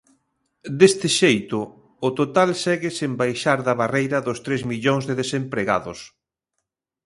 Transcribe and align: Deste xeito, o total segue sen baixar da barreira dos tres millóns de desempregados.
Deste 0.79 1.07
xeito, 1.19 1.59
o 2.07 2.09
total 2.19 2.49
segue 2.63 2.89
sen 2.99 3.11
baixar 3.21 3.59
da 3.67 3.77
barreira 3.81 4.17
dos 4.27 4.39
tres 4.45 4.61
millóns 4.71 5.03
de 5.09 5.13
desempregados. 5.21 5.99